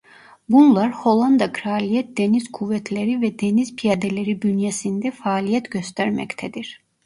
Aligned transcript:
Bunlar 0.49 0.91
Hollanda 0.91 1.51
Kraliyet 1.51 2.17
Deniz 2.17 2.51
Kuvvetleri 2.51 3.21
ve 3.21 3.39
Deniz 3.39 3.75
Piyadeleri 3.75 4.41
bünyesinde 4.41 5.11
faaliyet 5.11 5.71
göstermektedir. 5.71 6.81